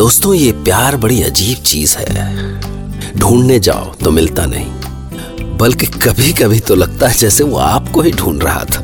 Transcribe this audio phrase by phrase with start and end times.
[0.00, 2.60] दोस्तों, ये प्यार बड़ी अजीब चीज़ है।
[3.16, 4.66] ढूँढने जाओ तो मिलता नहीं।
[5.56, 8.80] बल्कि कभी कभी तो लगता है जैसे वो आपको ही ढूंढ रहा था।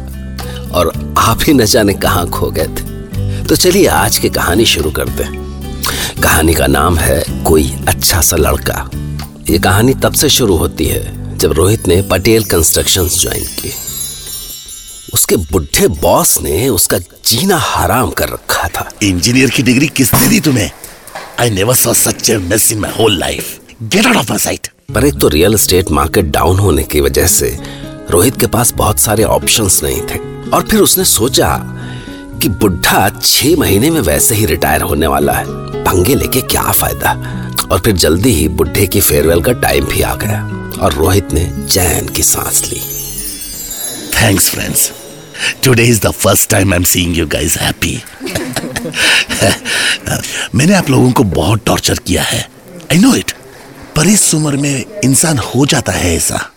[0.72, 4.90] और आप ही न जाने कहाँ खो गए थे। तो चलिए, आज की कहानी शुरू
[4.90, 5.34] करते हैं।
[6.22, 8.90] कहानी का नाम है, कोई अच्छा सा लड़का।
[9.50, 13.72] ये कहानी तब से शुरू होती है, जब रोहित ने पटेल कंस्ट्रक्शंस ज्वाइन की।
[15.14, 20.40] उसके बुढ़े बॉस ने उसका जीना हराम कर रखा था। इंजीनियर की डिग्री किसने दी
[20.40, 20.70] तुम्हें?
[21.40, 24.68] I never saw such a mess in my whole life get out of my sight
[24.94, 27.48] पर एक तो रियल एस्टेट मार्केट डाउन होने की वजह से
[28.10, 30.18] रोहित के पास बहुत सारे ऑप्शंस नहीं थे।
[30.50, 31.48] और फिर उसने सोचा
[32.42, 35.44] कि बुढ़ा छह महीने में वैसे ही रिटायर होने वाला है।
[35.84, 37.12] पंगे लेके क्या फ़ायदा?
[37.70, 40.40] और फिर जल्दी ही बुढ़े की फेयरवेल का टाइम भी आ गया।
[40.80, 42.80] और रोहित ने चैन की सांस ली।
[44.20, 44.90] Thanks friends
[45.64, 47.98] today is the first time I am seeing you guys happy
[50.54, 52.50] मैंने आप लोगों को बहुत टॉर्चर किया है।
[52.92, 53.32] आई नो इट
[53.96, 56.50] पर इस उम्र में इंसान हो जाता है ऐसा।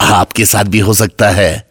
[0.00, 1.68] आपके साथ भी हो सकता है।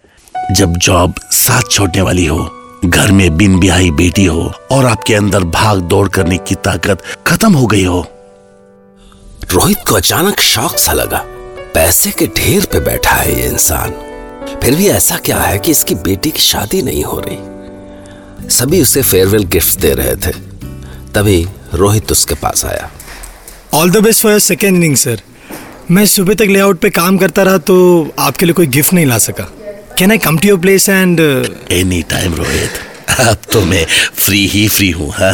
[0.51, 2.51] जब जॉब साथ छोड़ने वाली हो,
[2.85, 7.53] घर में बिन बिहाई बेटी हो, और आपके अंदर भाग दौड़ करने की ताकत खत्म
[7.53, 8.07] हो गई हो।
[9.51, 11.23] रोहित को अचानक शौक सा लगा।
[11.73, 13.89] पैसे के ढेर पे बैठा है ये इंसान।
[14.63, 17.37] फिर भी ऐसा क्या है कि इसकी बेटी की शादी नहीं हो रही?
[18.49, 20.31] सभी उसे फेयरवेल गिफ्ट दे रहे थे।
[21.15, 22.89] तभी रोहित उसके पास आया।
[23.73, 25.21] All the best for your second inning sir
[25.91, 27.75] मैं सुबह तक लेआउट पे काम करता रहा तो
[28.19, 29.43] आपके लिए कोई गिफ्ट नहीं ला सका।
[29.97, 31.19] Can I come to your place and
[31.71, 33.19] any time Rohit.
[33.19, 35.33] अब तो मैं फ्री ही फ्री हूँ हाँ।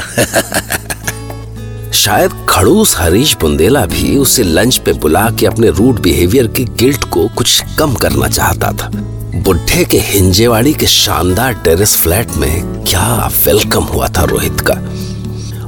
[1.93, 7.03] शायद खड़ूस हरीश बुंदेला भी उसे लंच पे बुला के अपने रूट बिहेवियर की गिल्ट
[7.03, 8.91] को कुछ कम करना चाहता था।
[9.35, 14.73] बुढ़े के हिंजेवाड़ी के शानदार टेरेस फ्लैट में क्या वेलकम हुआ था रोहित का?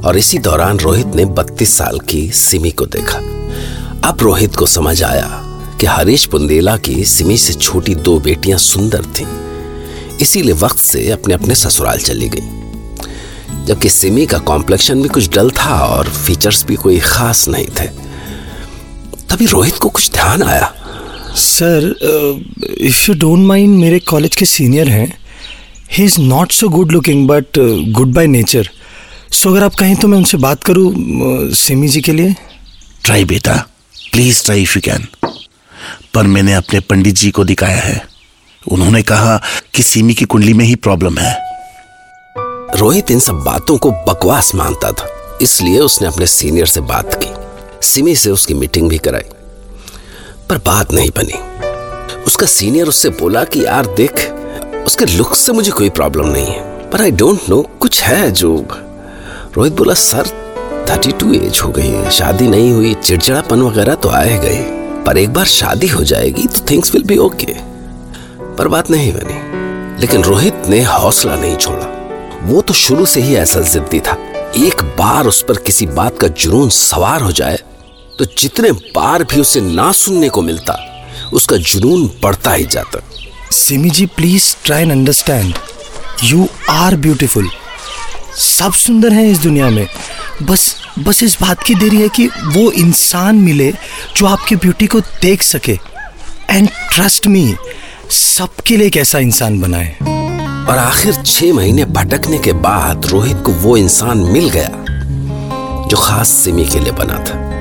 [0.08, 3.18] और इसी दौरान रोहित ने बत्तीस साल की सिमी को देखा।
[4.08, 5.30] अब रोहित को समझ आया
[5.80, 9.26] कि हरीश बुंदेला की सिमी से छोटी दो बेटियाँ सुंदर थीं।
[10.16, 12.62] इसीलिए वक्त से अपने अपने ससुराल चली गई।
[13.66, 17.86] जबकि सिमी का कॉम्प्लेक्शन भी कुछ डल था और फीचर्स भी कोई खास नहीं थे।
[19.30, 20.74] तभी रोहित को कुछ ध्यान आया।
[21.36, 21.94] Sir
[22.80, 25.12] if you don't mind मेरे कॉलेज के सीनियर हैं।
[25.92, 27.58] He is not so good looking but
[27.92, 28.68] good by nature
[29.32, 32.34] so अगर आप कहें तो मैं उनसे बात करूँ uh, सिमी जी के लिए?
[33.04, 33.54] ट्राई बेटा।
[34.12, 35.06] Please try if you can
[36.14, 38.00] पर मैंने अपने पंडित जी को दिखाया है।
[38.62, 39.40] उन्होंने कहा
[39.74, 41.36] कि सीमी की कुंडली में ही प्रॉब्लम है।
[42.76, 47.86] रोहित इन सब बातों को बकवास मानता था इसलिए उसने अपने सीनियर से बात की।
[47.86, 49.41] सिमी से उसकी मीटिंग भी कराई।
[50.52, 54.30] पर बात नहीं बनी। उसका सीनियर उससे बोला कि, यार देख,
[54.86, 58.50] उसके लुक से मुझे कोई प्रॉब्लम नहीं है, पर आई डोंट नो कुछ है जो
[59.56, 60.26] रोहित बोला, सर
[60.90, 64.60] थर्टी टू एज हो गई है, शादी नहीं हुई, चिड़चिड़ापन वगैरह तो आए गए,
[65.06, 67.54] पर एक बार शादी हो जाएगी तो थिंग्स विल बी ओके
[68.56, 71.86] पर बात नहीं बनी। लेकिन रोहित ने हौसला नहीं छोड़ा।
[72.42, 74.18] वो तो शुरू से ही ऐसा जिद्दी था।
[74.58, 77.58] एक बार उस पर किसी बात का जुनून सवार हो जाए
[78.18, 80.74] तो जितने बार भी उसे ना सुनने को मिलता
[81.32, 83.00] उसका जुनून बढ़ता ही जाता।
[83.52, 85.54] Simi ji please try and understand
[86.24, 87.48] you are beautiful
[88.38, 89.86] सब सुंदर हैं इस दुनिया में।
[90.42, 93.70] बस बस इस बात की देरी है कि वो इंसान मिले
[94.16, 95.78] जो आपकी ब्यूटी को देख सके।
[96.50, 97.54] एंड ट्रस्ट मी
[98.10, 99.96] सबके लिए एक ऐसा इंसान बनाए
[100.68, 104.68] और आखिर छह महीने भटकने के बाद रोहित को वो इंसान मिल गया
[105.88, 107.51] जो खास सिमी के लिए बना था।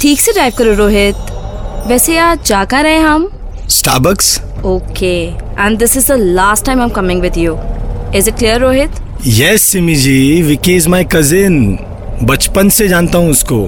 [0.00, 1.16] ठीक से ड्राइव करो रोहित।
[1.88, 3.28] वैसे आज जा कर रहे हम?
[3.70, 7.56] Starbucks okay and this is the last time I am coming with you
[8.16, 8.90] is it clear Rohit?
[9.26, 11.78] Yes Simi ji Vicky is my cousin
[12.22, 13.60] बचपन से जानता हूँ उसको।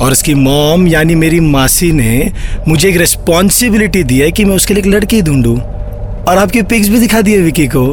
[0.00, 2.32] और उसकी मॉम यानी मेरी मासी ने
[2.68, 6.88] मुझे एक रिस्पॉन्सिबिलिटी दी है कि मैं उसके लिए एक लड़की ढूंढूं। और आपके पिक्स
[6.88, 7.86] भी दिखा दिए विकी को।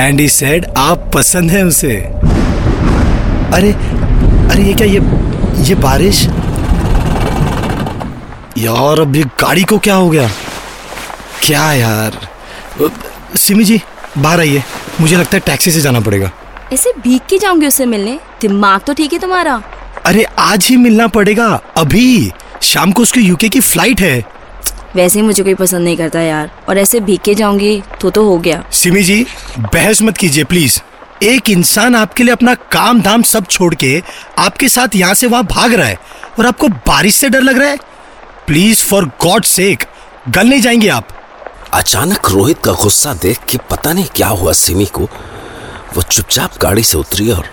[0.00, 1.96] एंड ही सेड आप पसंद हैं उसे।
[3.54, 5.00] अरे अरे ये क्या ये
[5.68, 6.26] ये बारिश?
[8.56, 10.28] यार अब ये गाड़ी को क्या हो गया?
[11.42, 12.28] क्या यार?
[13.36, 13.80] सिमी जी
[14.18, 14.62] बाहर आइए।
[15.00, 16.30] मुझे लगता है टैक्सी से जाना पड़ेगा।
[16.72, 19.62] ऐसे भीग के जाऊँगी उससे मिलने। दिमाग तो ठीक है तुम्हारा।
[20.06, 24.24] अरे आज ही मिलना पड़ेगा। अभी। शाम को उसकी यूके की फ़्लाइट है।
[24.94, 28.24] वैसे ही मुझे कोई पसंद नहीं करता यार। और ऐसे भीग के जाऊँगी तो तो
[28.24, 29.26] हो गया। सिमी जी
[29.58, 30.80] बहस मत कीजिए प्लीज़
[31.24, 34.02] एक इंसान आपके लिए अपना काम धाम सब छोड़ के
[34.38, 35.98] आपके साथ यहाँ से वहाँ भाग रहा है
[36.38, 37.78] और आपको बारिश से डर लग रहा है?
[38.48, 39.84] प्लीज़ फॉर गॉड सेक
[40.28, 41.08] गल नहीं जाएँगे आप।
[41.74, 45.08] अचानक रोहित का गुस्सा देख के पता नहीं क्या हुआ सिमी को।
[45.94, 47.48] वो चुपचाप गाड़ी से उतरी और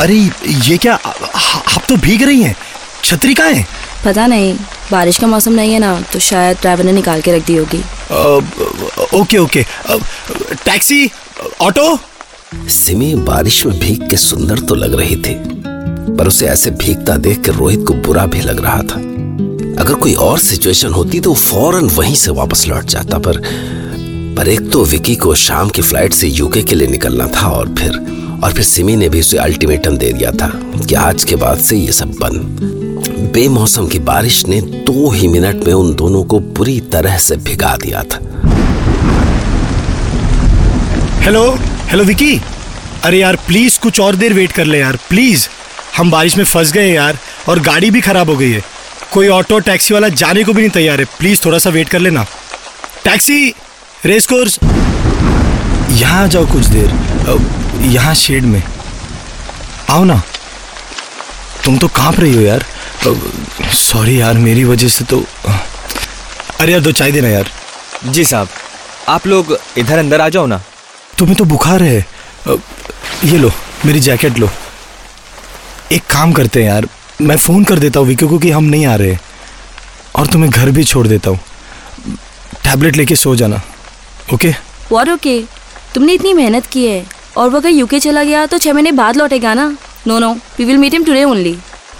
[0.00, 2.56] अरे ये क्या आप तो भीग रही हैं।
[3.04, 3.66] छतरी कहाँ है?
[4.04, 4.54] पता नहीं
[4.90, 7.82] बारिश का मौसम नहीं है ना तो शायद ड्राइवर ने निकाल के रख दी होगी।
[9.20, 9.64] Okay okay.
[10.64, 11.10] Taxi
[11.60, 11.98] auto?
[12.70, 15.34] Simi बारिश में भीग के सुंदर तो लग रही थी।
[16.08, 19.00] पर उसे ऐसे भीगता देख कर रोहित को बुरा भी लग रहा था।
[19.82, 23.40] अगर कोई और सिचुएशन होती तो फ़ौरन वहीं से वापस लौट जाता, पर
[24.36, 27.74] पर एक तो विकी को शाम की फ़्लाइट से यूके के लिए निकलना था और
[27.78, 27.98] फिर
[28.44, 30.48] और फिर सिमी ने भी उसे अल्टीमेटम दे दिया था
[30.78, 35.66] कि आज के बाद से ये सब बंद। बेमौसम की बारिश ने दो ही मिनट
[35.66, 38.20] में उन दोनों को पूरी तरह से भिगा दिया था।
[41.22, 41.50] हेलो
[41.88, 42.40] हेलो विकी
[43.04, 45.48] अरे यार प्लीज़ कुछ और देर वेट कर ले यार प्लीज़
[45.96, 47.18] हम बारिश में फंस गए हैं यार
[47.48, 48.62] और गाड़ी भी खराब हो गई है।
[49.12, 51.98] कोई ऑटो टैक्सी वाला जाने को भी नहीं तैयार है। प्लीज़ थोड़ा सा वेट कर
[51.98, 52.24] लेना।
[53.04, 53.54] Taxi
[54.06, 54.58] race course.
[55.90, 56.90] यहाँ जाओ कुछ देर।
[57.86, 58.62] यहाँ शेड में।
[59.90, 60.22] आओ ना।
[61.64, 62.64] तुम तो काँप रही हो यार।
[63.74, 65.24] सॉरी यार मेरी वजह से तो
[66.60, 67.50] अरे यार दो चाय देना यार।
[68.06, 68.48] जी साहब
[69.08, 70.62] आप लोग इधर अंदर आ जाओ ना।
[71.18, 72.06] तुम्हें तो बुखार है।
[73.24, 73.52] ये लो
[73.86, 74.50] मेरी जैकेट लो।
[75.92, 76.86] एक काम करते हैं यार
[77.22, 79.16] मैं फ़ोन कर देता हूँ विकी को कि हम नहीं आ रहे।
[80.16, 81.38] और तुम्हें घर भी छोड़ देता हूँ।
[82.64, 83.60] टैबलेट लेके सो जाना
[84.32, 84.52] ओके?
[84.92, 85.40] और ओके
[85.94, 87.04] तुमने इतनी मेहनत की है
[87.36, 89.76] और वो अगर यूके चला गया तो छह महीने बाद लौटेगा ना?
[90.06, 91.56] No no we will meet him today only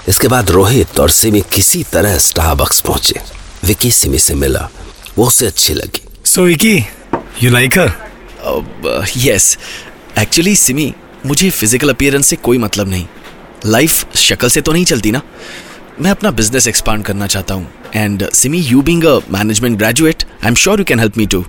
[0.09, 3.21] इसके बाद रोहित और सिमी किसी तरह स्टारबक्स पहुँचे।
[3.65, 4.69] विकी सिमी से मिला
[5.19, 6.77] वो उसे अच्छी लगी। So Vicky
[7.43, 7.93] you like her
[9.17, 9.57] yes
[10.19, 10.93] actually Simi
[11.27, 13.07] मुझे फ़िज़िकल अपीयरेंस से कोई मतलब नहीं।
[13.67, 15.21] लाइफ शक्ल से तो नहीं चलती ना।
[16.01, 20.49] मैं अपना बिज़नेस एक्सपांड करना चाहता हूँ। And Simi you being a management graduate I
[20.49, 21.45] am sure you can help me to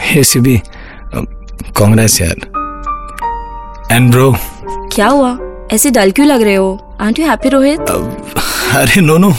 [0.00, 0.60] hey Sibi
[1.76, 2.36] कांग्रेस यार।
[3.92, 4.34] एंड ब्रो
[4.94, 5.36] क्या हुआ?
[5.72, 6.96] ऐसे डल क्यों लग रहे हो?
[7.00, 9.30] आंट यू हैप्पी रोहित अरे no no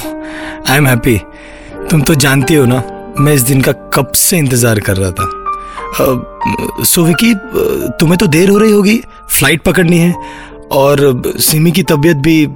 [0.70, 1.18] I am happy
[1.90, 2.84] तुम तो जानती हो ना
[3.20, 7.34] मैं इस दिन का कब से इंतज़ार कर रहा था। सो विकी
[8.00, 8.98] तुम्हें तो देर हो रही होगी।
[9.30, 10.14] फ़्लाइट पकड़नी है।
[10.72, 12.48] और सिमी की तबीयत भी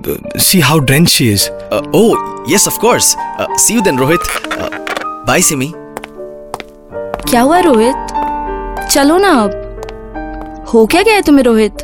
[0.43, 1.49] see how drench she is
[1.97, 3.15] oh yes of course
[3.61, 4.19] see you then Rohit
[5.27, 5.71] bye Simi
[7.29, 7.95] क्या हुआ रोहित?
[8.91, 11.83] चलो ना अब। हो क्या गया है तुम्हें Rohit?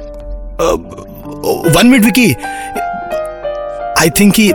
[1.75, 2.31] One minute Vicky
[4.01, 4.47] I think कि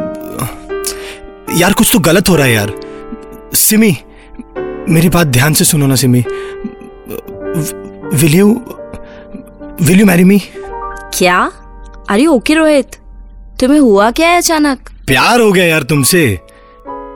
[1.62, 2.72] यार कुछ तो गलत हो रहा है यार।
[3.54, 3.96] सिमी
[4.88, 6.24] मेरी बात ध्यान से सुनो ना Simi
[8.22, 8.48] will you
[9.82, 10.38] will you marry me
[11.18, 11.50] क्या?
[12.10, 12.96] अरे यू ओके रोहित
[13.60, 14.88] तुम्हें हुआ क्या है अचानक?
[15.06, 16.22] प्यार हो गया यार तुमसे।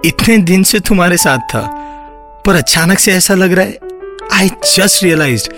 [0.05, 1.61] इतने दिन से तुम्हारे साथ था
[2.47, 3.79] पर अचानक से ऐसा लग रहा है
[4.33, 5.49] आई जस्ट रियलाइज़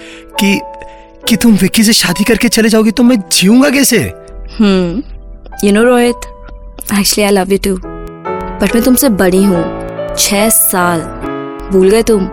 [0.40, 0.58] कि
[1.28, 3.98] कि तुम विक्की से शादी करके चले जाओगी तो मैं जीऊँगा कैसे?
[4.58, 5.02] हम्म
[5.64, 6.16] you know Rohit
[6.92, 9.64] actually I love you too but मैं तुमसे बड़ी हूँ
[10.18, 11.00] छह साल
[11.72, 12.26] भूल गए तुम।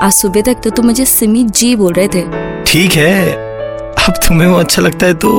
[0.00, 2.22] आज सुबह तक तो तुम मुझे सिमी जी बोल रहे थे।
[2.64, 3.51] ठीक है
[3.98, 5.30] अब तुम्हें वो अच्छा लगता है तो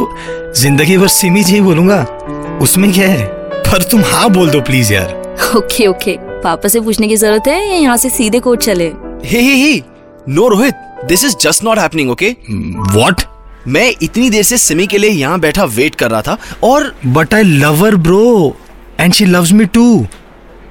[0.58, 2.02] ज़िंदगी भर सिमी जी बोलूँगा।
[2.62, 3.26] उसमें क्या है?
[3.66, 5.12] पर तुम हाँ बोल दो प्लीज़ यार।
[5.58, 8.86] ओके ओके पापा से पूछने की ज़रूरत है या यहाँ से सीधे कोर्ट चले?
[9.26, 9.82] Hey hey hey.
[10.30, 10.74] No Rohit
[11.08, 12.36] this is just not happening okay
[12.94, 13.22] what
[13.68, 17.34] मैं इतनी देर से सिमी के लिए यहाँ बैठा वेट कर रहा था और but
[17.34, 18.56] I love her bro
[19.00, 20.06] and she loves me too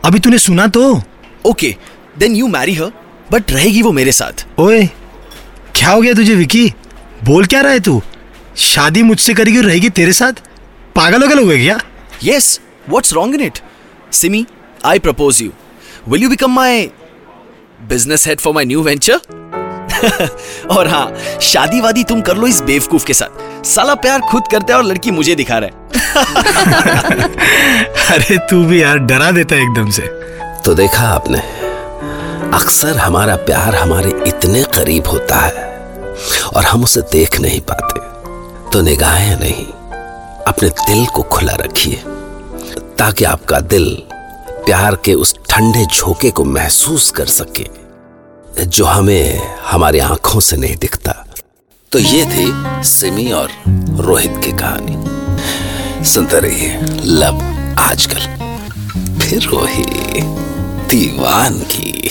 [0.05, 1.01] अभी तूने सुना तो?
[1.47, 1.75] Okay
[2.19, 2.93] then you marry her
[3.33, 4.85] but रहेगी वो मेरे साथ। ओए
[5.77, 6.73] क्या हो गया तुझे विकी?
[7.25, 8.03] बोल क्या रहा है तू?
[8.57, 10.33] शादी मुझसे करेगी और रहेगी तेरे साथ?
[10.97, 11.79] पागल वगल हो गया क्या?
[12.25, 12.61] Yes,
[12.93, 13.61] what's wrong in it?
[14.13, 14.47] Simi,
[14.87, 15.51] I propose you.
[16.13, 16.91] Will you become my
[17.93, 19.21] business head for my new venture?
[20.71, 24.73] और हाँ शादी वादी तुम कर लो इस बेवकूफ़ के साथ। साला प्यार खुद करता
[24.73, 25.83] है और लड़की मुझे दिखा रहा है।
[28.11, 30.03] अरे तू भी यार डरा देता है एकदम से।
[30.65, 31.39] तो देखा आपने
[32.57, 35.72] अक्सर हमारा प्यार हमारे इतने करीब होता है।
[36.57, 38.01] और हम उसे देख नहीं पाते।
[38.71, 39.67] तो निगाहें नहीं,
[40.45, 42.03] अपने दिल को खुला रखिए,
[42.99, 44.03] ताकि आपका दिल
[44.67, 47.67] प्यार के उस ठंडे झोंके को महसूस कर सके,
[48.65, 51.27] जो हमें हमारी आँखों से नहीं दिखता।
[51.93, 52.53] तो ये थी
[52.85, 53.49] सिमी और
[54.01, 57.43] रोहित की कहानी। सुनते रहिए लव
[57.79, 58.21] आजकल।
[59.19, 59.89] फिर रोहित
[60.91, 62.11] दीवान वही